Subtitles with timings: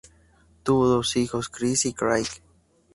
[0.63, 2.25] Tuvo dos hijos: Chris y Craig.